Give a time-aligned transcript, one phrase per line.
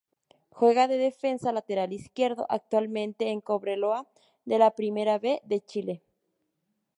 [0.49, 4.07] Juega de defensa lateral izquierdo actualmente en Cobreloa
[4.45, 6.01] de la Primera B de Chile.